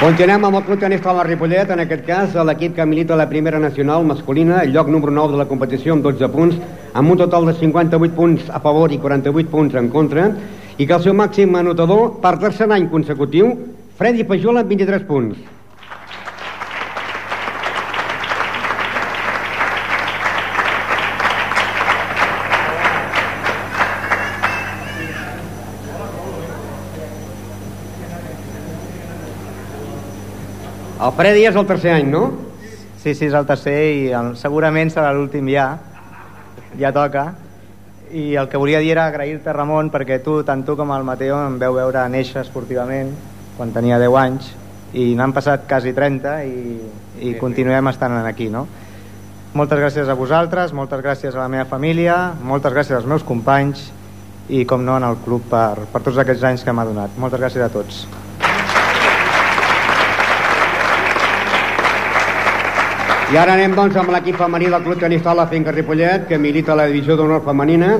[0.00, 3.26] Continuem amb el Club Tenista de la Ripollet, en aquest cas l'equip que milita la
[3.28, 6.56] primera nacional masculina, el lloc número 9 de la competició amb 12 punts,
[6.96, 10.24] amb un total de 58 punts a favor i 48 punts en contra,
[10.80, 13.52] i que el seu màxim anotador per tercer any consecutiu,
[14.00, 15.59] Freddy Pajol amb 23 punts.
[31.10, 32.20] El Freddy és el tercer any, no?
[33.02, 35.64] Sí, sí, és el tercer i el, segurament serà l'últim ja.
[36.78, 37.24] Ja toca.
[38.14, 41.40] I el que volia dir era agrair-te, Ramon, perquè tu, tant tu com el Mateo,
[41.48, 43.10] em veu veure néixer esportivament
[43.56, 44.52] quan tenia 10 anys
[44.94, 46.78] i n'han passat quasi 30 i,
[47.26, 48.68] i continuem estant aquí, no?
[49.58, 53.88] Moltes gràcies a vosaltres, moltes gràcies a la meva família, moltes gràcies als meus companys
[54.46, 57.18] i, com no, en el club per, per tots aquests anys que m'ha donat.
[57.18, 58.04] Moltes gràcies a tots.
[63.30, 66.36] I ara anem doncs amb l'equip femení del Club Tenista de la Finca Ripollet, que
[66.36, 67.92] milita la divisió d'honor femenina,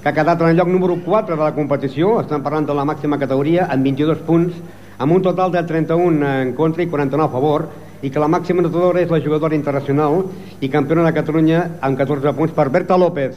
[0.00, 2.86] que ha quedat en el lloc número 4 de la competició, estan parlant de la
[2.88, 4.56] màxima categoria, amb 22 punts,
[4.96, 7.66] amb un total de 31 en contra i 49 a favor,
[8.00, 10.24] i que la màxima notadora és la jugadora internacional
[10.64, 13.36] i campiona de Catalunya amb 14 punts per Berta López.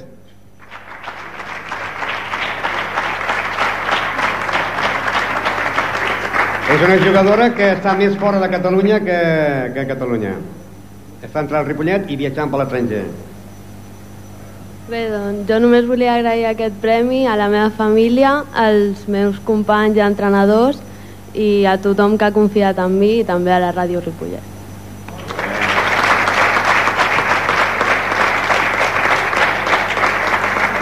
[6.72, 9.24] És una jugadora que està més fora de Catalunya que,
[9.76, 10.63] que a
[11.24, 11.30] Catalunya.
[11.30, 13.04] Està entrant al Ripollet i viatjant per l'estranger.
[14.90, 19.98] Bé, doncs jo només volia agrair aquest premi a la meva família, als meus companys
[19.98, 20.82] i entrenadors
[21.34, 24.52] i a tothom que ha confiat en mi i també a la Ràdio Ripollet.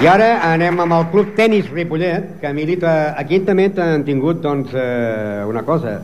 [0.01, 3.13] I ara anem amb el Club Tenis Ripollet, que milita...
[3.21, 5.99] Aquí també han tingut doncs, eh, una cosa.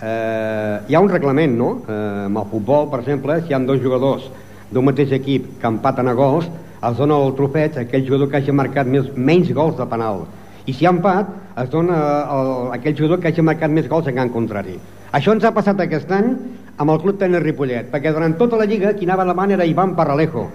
[0.00, 1.70] Eh, hi ha un reglament, no?
[1.84, 4.30] Eh, amb el futbol, per exemple, si hi ha dos jugadors
[4.72, 6.46] d'un mateix equip que empaten a gols,
[6.88, 10.24] es dona el trofeig a aquell jugador que hagi marcat més, menys gols de penal.
[10.64, 11.28] I si hi ha empat,
[11.60, 11.98] es dona
[12.32, 14.78] el, aquell jugador que hagi marcat més gols en camp contrari.
[15.12, 16.32] Això ens ha passat aquest any
[16.80, 19.92] amb el Club Tenis Ripollet, perquè durant tota la lliga qui anava davant era Ivan
[19.98, 20.46] Parralejo,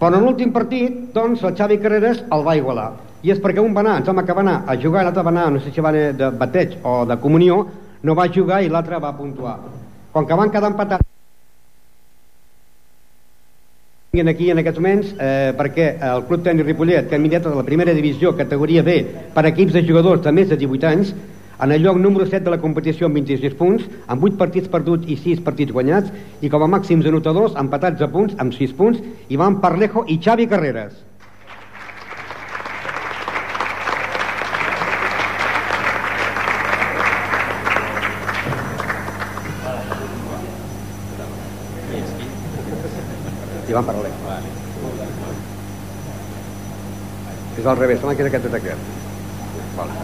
[0.00, 2.90] però en l'últim partit, doncs, el Xavi Carreras el va igualar.
[3.24, 5.32] I és perquè un va anar, em sembla que va anar a jugar l'altre va
[5.32, 7.62] anar, no sé si va anar de bateig o de comunió,
[8.02, 9.58] no va jugar i l'altre va puntuar.
[10.12, 11.06] Com que van quedar empatats
[14.10, 17.94] aquí en aquests moments eh, perquè el Club Tenis Ripollet, que ha de la primera
[17.94, 21.12] divisió, categoria B, per equips de jugadors de més de 18 anys,
[21.62, 25.06] en el lloc número 7 de la competició amb 26 punts, amb 8 partits perduts
[25.06, 26.10] i 6 partits guanyats,
[26.40, 30.48] i com a màxims anotadors, empatats a punts, amb 6 punts, Ivan Parlejo i Xavi
[30.50, 31.09] Carreras.
[43.70, 44.14] Ivan Parlejo.
[47.58, 48.88] És al revés, sembla que és aquest aquest.
[49.76, 49.98] Vale.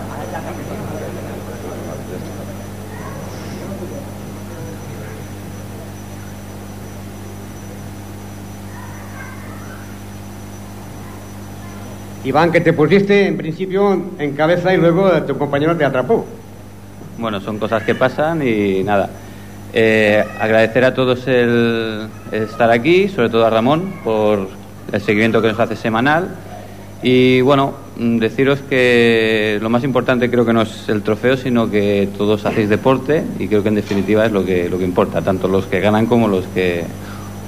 [12.27, 16.25] Iván, que te pusiste en principio en cabeza y luego tu compañero te atrapó.
[17.19, 19.11] Bueno, son cosas que pasan y nada.
[19.73, 24.49] Eh, agradecer a todos el, estar aquí, sobre todo a Ramón por
[24.93, 26.29] el seguimiento que nos hace semanal.
[27.03, 32.09] Y bueno, deciros que lo más importante creo que no es el trofeo, sino que
[32.17, 35.47] todos hacéis deporte y creo que en definitiva es lo que, lo que importa, tanto
[35.47, 36.85] los que ganan como los que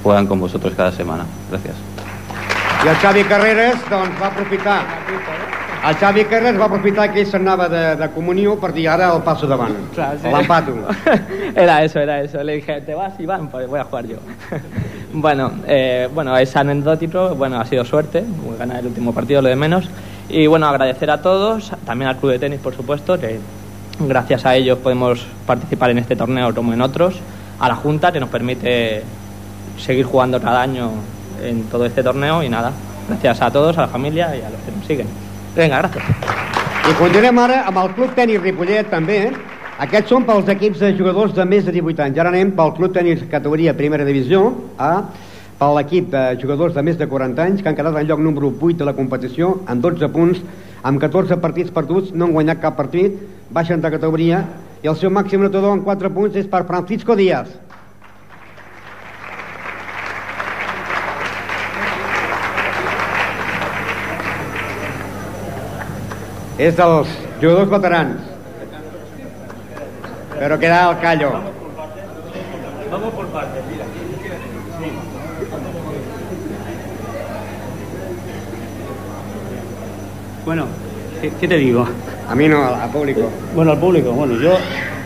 [0.03, 1.25] juegan con vosotros cada semana.
[1.51, 1.75] Gracias.
[2.85, 5.48] I el Xavi Carreras doncs, va aprofitar
[5.87, 9.23] el Xavi Carreras va aprofitar que ell s'anava de, de comunió per dir ara el
[9.23, 10.29] passo davant Claro, sí.
[10.29, 10.75] l'empato
[11.55, 12.43] Era eso, era eso.
[12.43, 13.49] Le dije, ¿te vas, Iván?
[13.49, 14.17] Pues voy a jugar yo.
[15.13, 18.25] bueno, eh, bueno, es anecdótico, bueno, ha sido suerte,
[18.59, 19.89] ganar el último partido, lo de menos.
[20.29, 23.39] Y bueno, agradecer a todos, también al Club de Tenis, por supuesto, que
[24.01, 27.19] gracias a ellos podemos participar en este torneo como en otros,
[27.59, 29.03] a la Junta, que nos permite
[29.79, 30.91] seguir jugando cada año
[31.43, 32.73] en todo este torneo y nada,
[33.09, 35.28] gracias a todos, a la familia y a los que nos siguen.
[35.59, 36.05] Venga, gracias.
[36.87, 39.17] I continuem ara amb el Club Tenis Ripollet també.
[39.83, 42.21] Aquests són pels equips de jugadors de més de 18 anys.
[42.23, 44.45] Ara anem pel Club Tenis categoria Primera Divisió
[44.79, 44.93] A,
[45.59, 48.53] per l'equip de jugadors de més de 40 anys que han quedat en lloc número
[48.55, 50.45] 8 de la competició amb 12 punts,
[50.87, 53.19] amb 14 partits perduts, no han guanyat cap partit,
[53.51, 54.45] baixen de categoria
[54.85, 57.51] i el seu màxim notador en 4 punts és per Francisco Díaz.
[66.59, 67.09] És dels
[67.41, 68.35] jugadors veterans
[70.39, 71.31] però queda el callo
[72.91, 73.85] Vamos por partes, mira.
[80.45, 80.65] Bueno,
[81.21, 81.87] ¿qué, qué te digo?
[82.29, 83.31] A mí no, al público.
[83.55, 84.13] Bueno, al público.
[84.13, 84.57] Bueno, yo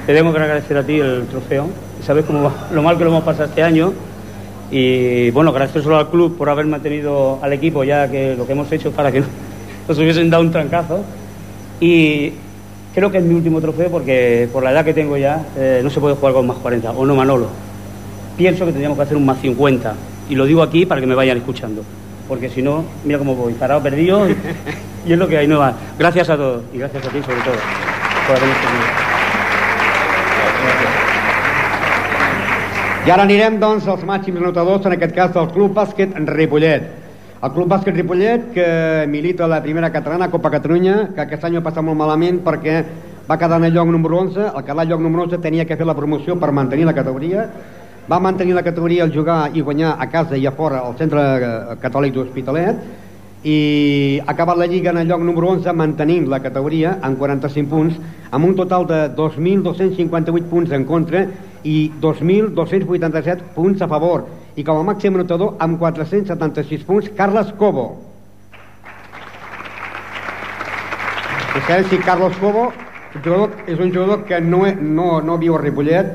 [0.06, 1.66] te tengo que agradecer a ti el trofeo.
[2.04, 3.92] Sabes cómo va- lo mal que lo hemos pasado este año.
[4.70, 8.52] Y bueno, agradecer solo al club por haber mantenido al equipo ya que lo que
[8.52, 9.22] hemos hecho para que
[9.88, 11.04] nos hubiesen dado un trancazo.
[11.83, 12.33] Y
[12.95, 15.90] creo que es mi último trofeo porque por la edad que tengo ya eh, no
[15.90, 16.92] se puede jugar con más 40.
[16.92, 17.49] ¿O no, Manolo?
[18.37, 19.92] Pienso que tendríamos que hacer un más 50.
[20.31, 21.83] Y lo digo aquí para que me vayan escuchando.
[22.29, 24.31] Porque si no, mira cómo voy, parado, perdido.
[24.31, 24.37] Y,
[25.09, 25.75] y es lo que hay, no va.
[25.99, 26.62] Gracias a todos.
[26.73, 27.57] Y gracias a ti sobre todo
[28.29, 28.57] por habernos.
[33.05, 37.01] I ara anirem, doncs, als màxims anotadors, en aquest cas del Club Bàsquet Ripollet.
[37.42, 38.64] El Club Bàsquet Ripollet, que
[39.11, 42.74] milita la primera catalana, Copa Catalunya, que aquest any ho ha passat molt malament perquè
[43.26, 45.74] va quedar en el lloc número 11, el quedar al lloc número 11 tenia que
[45.81, 47.48] fer la promoció per mantenir la categoria,
[48.07, 51.24] va mantenir la categoria al jugar i guanyar a casa i a fora al centre
[51.35, 52.78] eh, catòlic d'Hospitalet,
[53.42, 53.59] i
[54.22, 57.98] ha acabat la Lliga en el lloc número 11 mantenint la categoria amb 45 punts
[58.31, 61.24] amb un total de 2.258 punts en contra
[61.66, 67.90] i 2.287 punts a favor i com a màxim anotador amb 476 punts Carles Cobo
[71.52, 72.70] i sabeu si Carlos Cobo
[73.20, 76.06] jugador, és un jugador que no, no, no viu a Ripollet,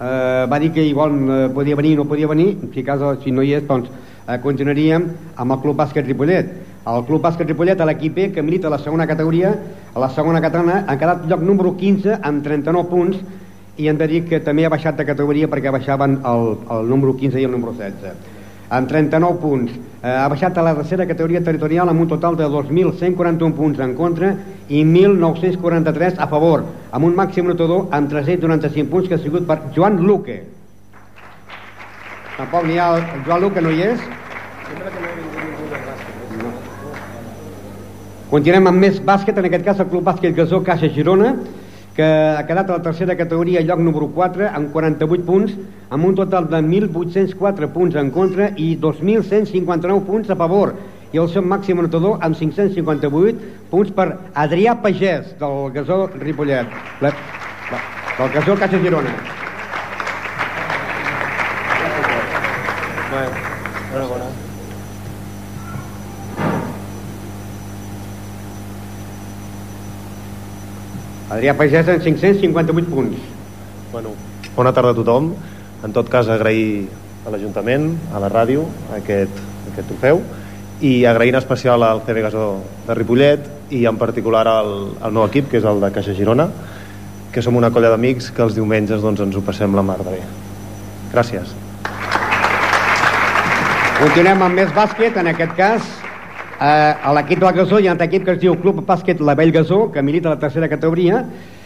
[0.00, 3.42] eh, va dir que igual eh, podia venir no podia venir, si, cas, si no
[3.42, 3.88] hi és, doncs
[4.28, 6.52] eh, continuaríem amb el Club Bàsquet Ripollet.
[6.86, 9.54] El Club Bàsquet Ripollet, a l'equip E, que milita la segona categoria,
[9.94, 13.24] a la segona catalana, ha quedat lloc número 15 amb 39 punts
[13.76, 17.16] i hem de dir que també ha baixat de categoria perquè baixaven el, el número
[17.16, 18.34] 15 i el número 16
[18.68, 19.72] amb 39 punts.
[20.02, 23.94] Eh, ha baixat a la tercera categoria territorial amb un total de 2.141 punts en
[23.94, 24.34] contra
[24.68, 29.60] i 1.943 a favor, amb un màxim notador amb 395 punts que ha sigut per
[29.74, 30.42] Joan Luque.
[32.36, 32.90] Tampoc n'hi ha
[33.26, 34.00] Joan Luque, no hi és?
[38.30, 41.36] Continuem amb més bàsquet, en aquest cas el Club Bàsquet Gasó Caixa Girona,
[41.96, 45.54] que ha quedat a la tercera categoria, lloc número 4, amb 48 punts,
[45.88, 50.74] amb un total de 1.804 punts en contra i 2.159 punts a favor.
[51.14, 54.10] I el seu màxim anotador amb 558 punts per
[54.44, 57.16] Adrià Pagès, del Gasó Ripollet, la,
[57.72, 57.82] la,
[58.20, 59.16] del Gasó Caixa Girona.
[71.36, 73.20] Adrià Pagès amb 558 punts.
[73.92, 74.14] Bueno,
[74.56, 75.34] bona tarda a tothom.
[75.84, 76.86] En tot cas, agrair
[77.26, 78.64] a l'Ajuntament, a la ràdio,
[78.96, 80.22] aquest, aquest trofeu
[80.84, 82.46] i agrair en especial al CB Gasó
[82.86, 86.48] de Ripollet i en particular al, al nou equip, que és el de Caixa Girona,
[87.32, 90.16] que som una colla d'amics que els diumenges doncs, ens ho passem la mar de
[90.16, 90.20] bé.
[91.12, 91.54] Gràcies.
[93.96, 95.88] Continuem amb més bàsquet, en aquest cas
[96.58, 99.52] a l'equip del Gasó hi ha un equip que es diu Club Bàsquet La Vell
[99.52, 101.24] Gasó, que milita la tercera categoria,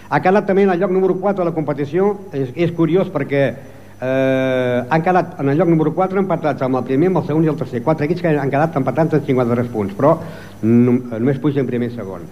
[0.09, 3.43] ha quedat també en el lloc número 4 de la competició, és, és curiós perquè
[4.01, 7.47] eh, han quedat en el lloc número 4 empatats amb el primer, amb el segon
[7.47, 10.17] i el tercer, quatre equips que han quedat empatats en 53 punts, però
[10.63, 12.27] no, només pugen primer i segon.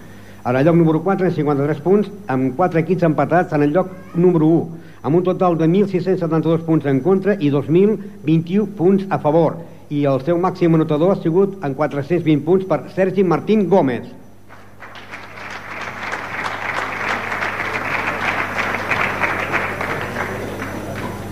[0.48, 3.94] En el lloc número 4, en 53 punts, amb 4 equips empatats en el lloc
[4.14, 9.60] número 1, amb un total de 1.672 punts en contra i 2.021 punts a favor.
[9.88, 14.04] I el seu màxim anotador ha sigut en 420 punts per Sergi Martín Gómez.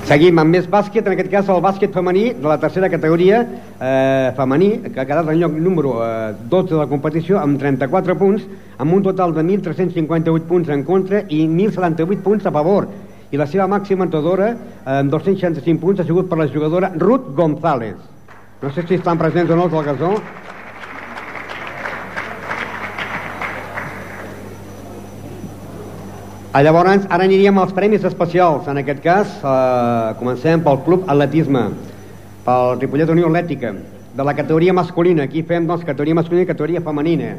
[0.06, 4.32] Seguim amb més bàsquet, en aquest cas el bàsquet femení de la tercera categoria eh,
[4.38, 8.48] femení, que ha quedat en lloc número eh, 12 de la competició amb 34 punts,
[8.78, 12.88] amb un total de 1.358 punts en contra i 1.078 punts a favor.
[13.34, 17.34] I la seva màxima anotadora, eh, amb 265 punts, ha sigut per la jugadora Ruth
[17.34, 18.15] González.
[18.62, 20.14] No sé si estan presents o no els del gasó.
[26.56, 28.64] Ah, llavors, ara aniríem als premis especials.
[28.72, 31.66] En aquest cas, eh, comencem pel Club Atletisme,
[32.46, 33.74] pel Ripollet Unió Atlètica,
[34.16, 35.24] de la categoria masculina.
[35.24, 37.34] Aquí fem doncs, categoria masculina i categoria femenina.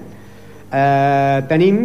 [0.72, 1.80] Eh, tenim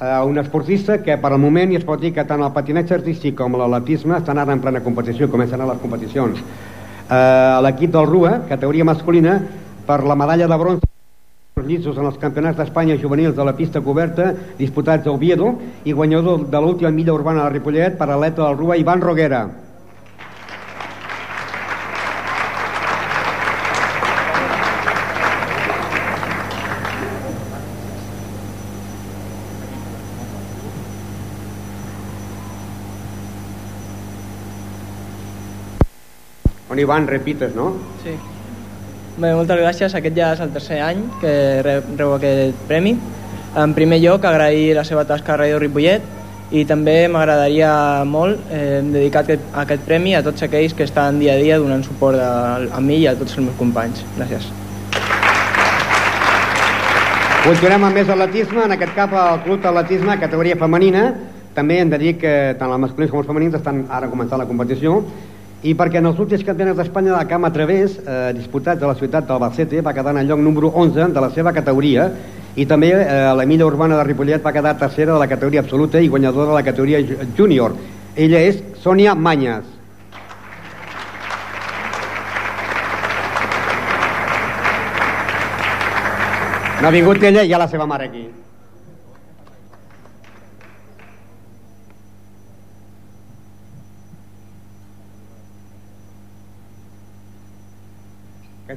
[0.00, 2.94] eh, un esportista que per al moment i es pot dir que tant el patinatge
[2.94, 6.40] artístic com l'atletisme estan ara en plena competició, comencen a les competicions.
[7.10, 9.38] Eh, L'equip del RUA, categoria masculina,
[9.84, 10.92] per la medalla de bronze
[11.54, 15.52] els lliços en els campionats d'Espanya juvenils de la pista coberta disputats a Oviedo
[15.84, 19.44] i guanyador de l'última milla urbana de Ripollet per atleta del RUA Ivan Roguera.
[36.74, 37.68] On Ivan, repites, no?
[38.02, 38.16] Sí.
[39.14, 39.92] Bé, moltes gràcies.
[39.94, 42.96] Aquest ja és el tercer any que rebo aquest premi.
[43.54, 46.08] En primer lloc, agrair la seva tasca a Ràdio Ripollet
[46.50, 47.68] i també m'agradaria
[48.10, 51.86] molt eh, dedicar aquest, aquest premi a tots aquells que estan dia a dia donant
[51.86, 54.02] suport a, a mi i a tots els meus companys.
[54.16, 54.48] Gràcies.
[57.44, 61.04] Continuem amb més atletisme, en aquest cap el club d'atletisme, categoria femenina.
[61.54, 64.48] També hem de dir que tant els masculins com els femenins estan ara començant la
[64.50, 65.04] competició
[65.64, 68.94] i perquè en els últims campionats d'Espanya de camp a través, eh, disputats a la
[68.94, 72.10] ciutat d'Albacete, va quedar en el lloc número 11 de la seva categoria
[72.54, 76.00] i també eh, la milla urbana de Ripollet va quedar tercera de la categoria absoluta
[76.00, 77.00] i guanyadora de la categoria
[77.36, 77.74] júnior.
[78.14, 79.64] Ella és Sònia Manyes.
[86.82, 88.28] No ha vingut ella i hi ha la seva mare aquí.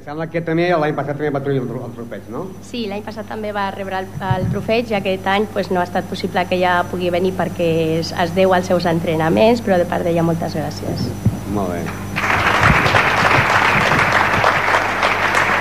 [0.08, 2.46] Sembla que també l'any passat també va tenir el, el trofeig, no?
[2.64, 5.84] Sí, l'any passat també va rebre el, el trofeig i aquest any pues, no ha
[5.84, 7.66] estat possible que ella pugui venir perquè
[7.98, 11.10] es, es deu als seus entrenaments, però de part d'ella moltes gràcies.
[11.52, 11.82] Molt bé.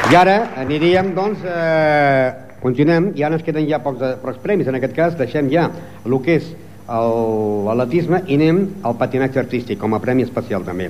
[0.07, 2.31] I ara aniríem, doncs, eh,
[2.61, 4.69] continuem, i ara ens queden ja pocs, pocs premis.
[4.71, 5.67] En aquest cas deixem ja
[6.05, 6.53] el que és
[6.87, 10.87] l'atletisme i anem al patinatge artístic com a premi especial també.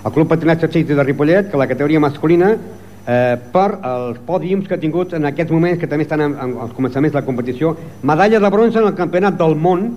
[0.00, 2.54] El Club Patinatge Artístic de Ripollet, que la categoria masculina
[3.10, 6.58] eh, per els pòdiums que ha tingut en aquests moments, que també estan en, en
[6.66, 7.74] els començaments de la competició,
[8.06, 9.88] medalla de bronze en el Campionat del Món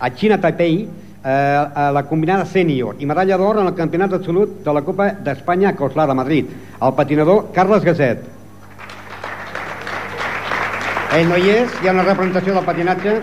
[0.00, 4.62] a Xina Taipei, eh, a la combinada sènior, i medalla d'or en el Campionat absolut
[4.64, 8.24] de la Copa d'Espanya a Coslada, Madrid, el patinador Carles Gasset.
[11.16, 13.20] Ell no hi és, hi ha una representació del patinatge.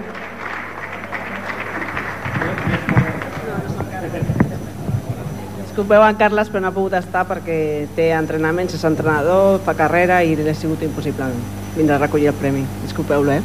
[5.73, 10.19] Disculpeu en Carles, però no ha pogut estar perquè té entrenaments, és entrenador, fa carrera
[10.21, 11.31] i li ha sigut impossible
[11.73, 12.61] vindre a recollir el premi.
[12.83, 13.41] Disculpeu-lo, eh?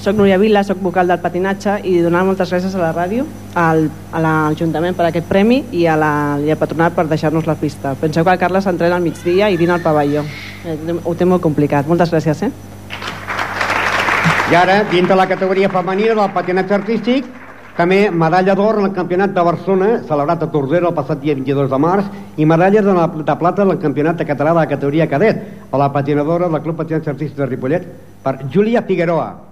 [0.00, 3.90] Soc Núria Vila, soc vocal del patinatge i donar moltes gràcies a la ràdio, al,
[4.16, 7.92] a l'Ajuntament per aquest premi i, a la, i al patronat per deixar-nos la pista.
[8.00, 10.24] Penseu que el Carles entrena al migdia i dina al pavelló.
[10.66, 11.86] Eh, Ho té molt complicat.
[11.86, 12.50] Moltes gràcies, eh?
[14.50, 17.28] I ara, dins de la categoria femenina del patinatge artístic,
[17.76, 21.70] també medalla d'or en el Campionat de Barcelona, celebrat a Tordera el passat dia 22
[21.70, 24.70] de març, i medalla de, la, de plata en el Campionat de Català de la
[24.70, 27.90] categoria cadet, per la patinadora del Club Patinatge Artístic de Ripollet,
[28.24, 29.45] per Júlia Figueroa.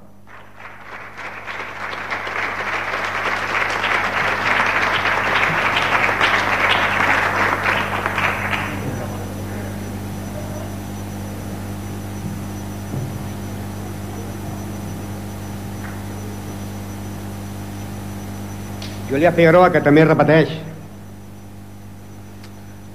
[19.15, 20.49] Júlia Figueroa, que també repeteix.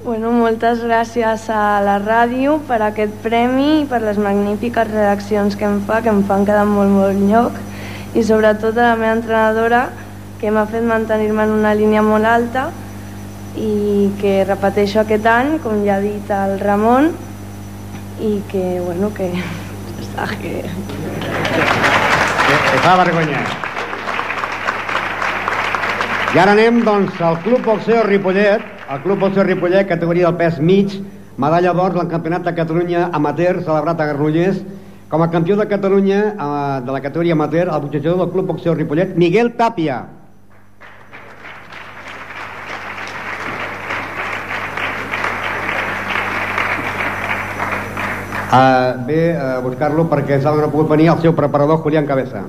[0.04, 5.64] Bueno, moltes gràcies a la ràdio per aquest premi i per les magnífiques redaccions que
[5.70, 7.56] em fa, que em fan quedar molt, molt lloc
[8.20, 9.86] i sobretot a la meva entrenadora
[10.42, 12.68] que m'ha fet mantenir-me en una línia molt alta
[13.56, 17.14] i que repeteixo aquest any, com ja ha dit el Ramon,
[18.20, 19.32] i que, bueno, que...
[20.44, 20.54] que...
[22.50, 23.69] Que fa vergonya.
[26.30, 28.62] I ara anem, doncs, al Club Boxeo Ripollet,
[28.94, 30.92] el Club Boxeo Ripollet, categoria del pes mig,
[31.42, 34.60] medalla d'or al Campionat de Catalunya amateur, celebrat a Granollers,
[35.10, 38.78] com a campió de Catalunya eh, de la categoria amateur, el boxejador del Club Boxeo
[38.78, 40.06] Ripollet, Miguel Tàpia.
[48.50, 52.46] Uh, ve a buscar-lo perquè s'ha no pogut venir el seu preparador Julián Cabeza.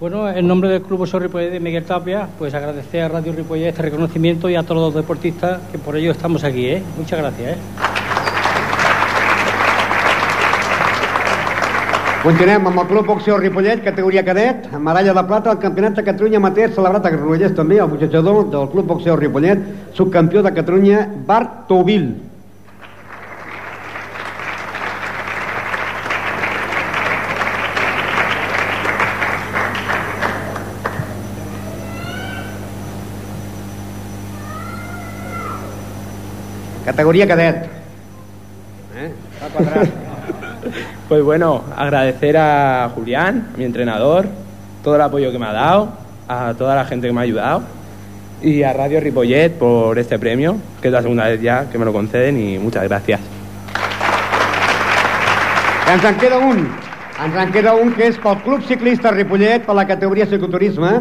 [0.00, 3.68] Bueno, en nombre del Club Oso Ripollet de Miguel Tapia, pues agradecer a Radio Ripollet
[3.68, 6.82] este reconocimiento y a todos los deportistas que por ello estamos aquí, ¿eh?
[6.96, 7.60] Muchas gracias, ¿eh?
[12.22, 16.36] Continuem amb el Club Boxeo Ripollet, categoria cadet, medalla de plata al Campionat de Catalunya
[16.36, 19.64] Amateur, celebrat a Granollers també, el boxejador del Club Boxeo Ripollet,
[19.96, 21.68] subcampió de Catalunya, Bart.
[36.90, 37.66] Categoría cadet.
[38.96, 39.12] ¿Eh?
[41.08, 44.26] Pues bueno, agradecer a Julián, mi entrenador,
[44.84, 45.88] todo el apoyo que me ha dado,
[46.28, 47.62] a toda la gente que me ha ayudado
[48.42, 51.84] y a Radio Ripollet por este premio, que es la segunda vez ya que me
[51.84, 53.20] lo conceden y muchas gracias.
[55.92, 56.68] Ens en queda un.
[57.24, 60.92] Ens en queda un que és pel Club Ciclista Ripollet, per la categoria cicloturisme,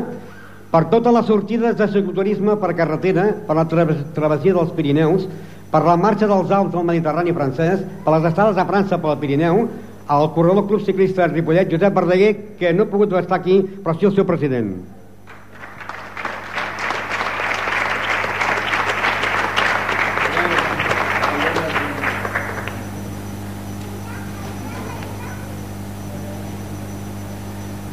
[0.72, 5.28] per totes les sortides de cicloturisme per carretera, per la traves- travessia dels Pirineus,
[5.72, 9.68] per la marxa dels Alps del Mediterrani francès, per les estades a França pel Pirineu,
[10.10, 14.10] el corredor Club Ciclista Ripollet, Josep Verdaguer, que no ha pogut estar aquí, però sí
[14.10, 14.74] el seu president.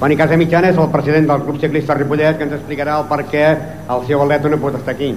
[0.01, 3.25] Toni Casa Mitjana és el president del Club Ciclista Ripollet que ens explicarà el per
[3.27, 3.49] què
[3.91, 5.17] el seu atleta no pot estar aquí.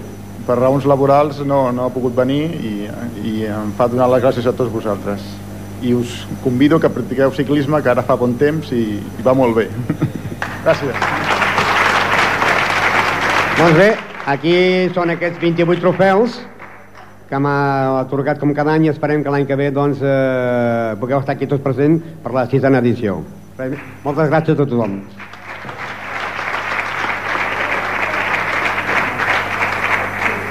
[0.50, 2.74] Per raons laborals no, no ha pogut venir i,
[3.22, 5.22] i em fa donar les gràcies a tots vosaltres
[5.86, 9.60] i us convido que practiqueu ciclisme que ara fa bon temps i, i va molt
[9.62, 9.70] bé
[10.66, 11.38] gràcies
[13.60, 13.90] Doncs bé,
[14.32, 14.54] aquí
[14.96, 16.38] són aquests 28 trofeus
[17.30, 21.20] que m'ha atorgat com cada any i esperem que l'any que ve doncs, eh, pugueu
[21.20, 23.20] estar aquí tots presents per la sisena edició.
[24.06, 24.96] Moltes gràcies a tothom.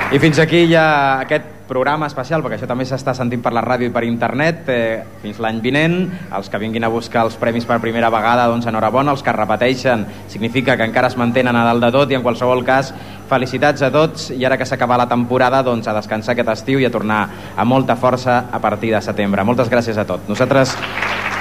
[0.09, 3.91] I fins aquí ja aquest programa especial, perquè això també s'està sentint per la ràdio
[3.91, 5.99] i per internet, eh, fins l'any vinent.
[6.33, 9.13] Els que vinguin a buscar els premis per primera vegada, doncs enhorabona.
[9.13, 12.65] Els que repeteixen significa que encara es mantenen a dalt de tot i en qualsevol
[12.65, 12.95] cas,
[13.29, 16.87] felicitats a tots i ara que s'acaba la temporada, doncs a descansar aquest estiu i
[16.87, 19.45] a tornar amb molta força a partir de setembre.
[19.45, 20.27] Moltes gràcies a tots.
[20.27, 20.73] Nosaltres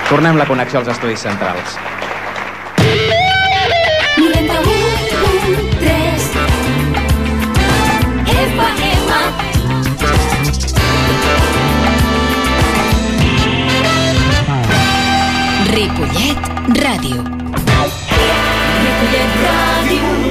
[0.09, 1.79] tornem la connexió als estudis centrals.
[15.97, 17.23] Ràdio.
[18.83, 20.26] Ripollet Ràdio